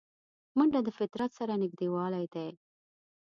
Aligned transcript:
منډه 0.57 0.79
د 0.83 0.89
فطرت 0.97 1.31
سره 1.39 1.53
نږدېوالی 1.61 2.25
دی 2.33 2.49